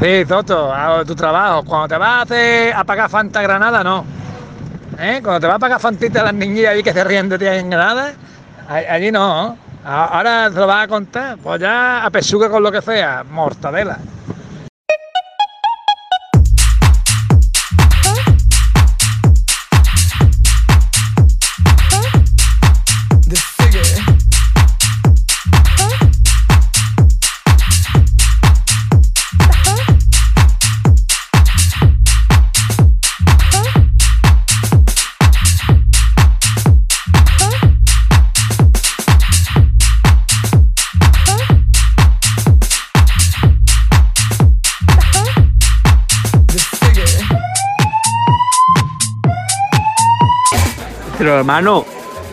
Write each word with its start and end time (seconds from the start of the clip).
Sí, 0.00 0.24
Toto, 0.26 0.72
hago 0.72 1.04
tu 1.04 1.14
trabajo. 1.14 1.64
Cuando 1.64 1.88
te 1.88 1.96
vas 1.96 2.10
a, 2.10 2.22
hacer, 2.22 2.74
a 2.74 2.84
pagar 2.84 3.08
Fanta 3.08 3.40
Granada, 3.42 3.82
no. 3.84 4.04
¿Eh? 4.98 5.20
Cuando 5.22 5.40
te 5.40 5.46
vas 5.46 5.56
a 5.56 5.58
pagar 5.58 5.80
Fantita 5.80 6.22
las 6.22 6.34
niñillas 6.34 6.72
ahí 6.72 6.82
que 6.82 6.92
se 6.92 7.04
ríen 7.04 7.28
de 7.28 7.38
ti 7.38 7.46
en 7.46 7.70
Granada, 7.70 8.12
allí 8.68 9.10
no. 9.10 9.56
Ahora 9.84 10.50
te 10.50 10.58
lo 10.58 10.66
vas 10.66 10.84
a 10.84 10.88
contar. 10.88 11.38
Pues 11.38 11.60
ya 11.60 12.04
a 12.04 12.10
pesuque 12.10 12.48
con 12.48 12.62
lo 12.62 12.72
que 12.72 12.82
sea, 12.82 13.24
mortadela. 13.30 13.98
Pero 51.16 51.38
hermano, 51.38 51.84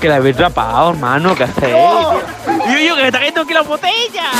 que 0.00 0.08
la 0.08 0.16
habéis 0.16 0.36
rapado, 0.36 0.90
hermano, 0.90 1.34
¿qué 1.34 1.44
hacéis? 1.44 1.72
Yo, 1.72 2.78
yo, 2.78 2.94
que 2.96 3.02
me 3.02 3.06
está 3.06 3.18
cayendo 3.18 3.40
aquí 3.40 3.54
la 3.54 3.62
botella. 3.62 4.30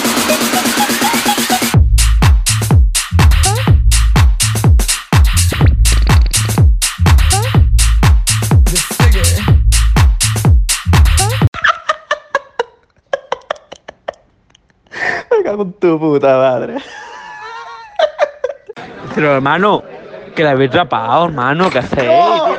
Me 15.31 15.43
cago 15.45 15.63
en 15.63 15.73
tu 15.75 15.99
puta 15.99 16.37
madre. 16.37 16.77
Pero 19.15 19.35
hermano, 19.35 19.83
que 20.35 20.45
la 20.45 20.51
habéis 20.51 20.73
rapado, 20.73 21.25
hermano, 21.25 21.71
¿qué 21.71 21.79
hacéis? 21.79 22.07
Yo, 22.07 22.59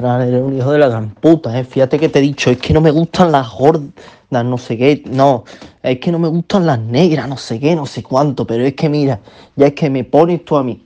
Fran, 0.00 0.22
eres 0.22 0.42
un 0.42 0.56
hijo 0.56 0.72
de 0.72 0.78
la 0.78 0.88
gran 0.88 1.10
puta, 1.10 1.58
eh. 1.58 1.62
Fíjate 1.62 1.98
que 1.98 2.08
te 2.08 2.20
he 2.20 2.22
dicho, 2.22 2.50
es 2.50 2.56
que 2.56 2.72
no 2.72 2.80
me 2.80 2.90
gustan 2.90 3.30
las 3.30 3.50
gordas, 3.50 3.82
no 4.30 4.56
sé 4.56 4.78
qué, 4.78 5.02
no, 5.06 5.44
es 5.82 5.98
que 5.98 6.10
no 6.10 6.18
me 6.18 6.28
gustan 6.28 6.64
las 6.64 6.78
negras, 6.78 7.28
no 7.28 7.36
sé 7.36 7.60
qué, 7.60 7.76
no 7.76 7.84
sé 7.84 8.02
cuánto, 8.02 8.46
pero 8.46 8.64
es 8.64 8.72
que 8.72 8.88
mira, 8.88 9.20
ya 9.56 9.66
es 9.66 9.74
que 9.74 9.90
me 9.90 10.04
pones 10.04 10.42
tú 10.42 10.56
a 10.56 10.62
mí 10.62 10.82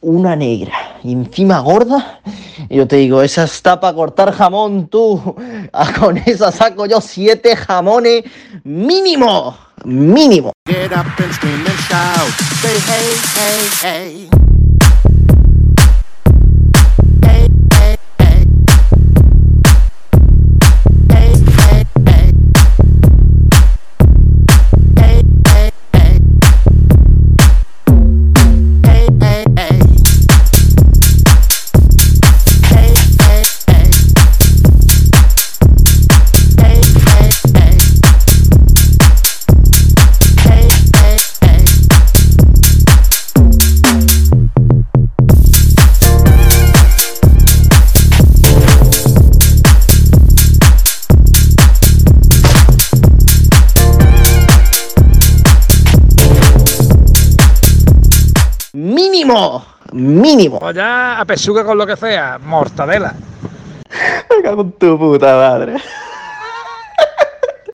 una 0.00 0.34
negra 0.36 0.72
y 1.04 1.12
encima 1.12 1.60
gorda, 1.60 2.20
y 2.70 2.76
yo 2.76 2.88
te 2.88 2.96
digo, 2.96 3.20
esa 3.20 3.44
está 3.44 3.78
para 3.78 3.94
cortar 3.94 4.32
jamón 4.32 4.88
tú, 4.88 5.36
Ah, 5.74 5.92
con 5.92 6.16
esa 6.16 6.50
saco 6.50 6.86
yo 6.86 7.02
siete 7.02 7.54
jamones 7.56 8.24
mínimo, 8.64 9.54
mínimo. 9.84 10.52
Mínimo, 59.30 59.64
mínimo. 59.92 60.58
Pues 60.58 60.74
ya 60.74 61.20
a 61.20 61.24
pesuque 61.24 61.62
con 61.64 61.78
lo 61.78 61.86
que 61.86 61.96
sea, 61.96 62.38
mortadela. 62.38 63.14
Me 64.28 64.42
cago 64.42 64.62
en 64.62 64.72
tu 64.72 64.98
puta 64.98 65.36
madre. 65.36 65.76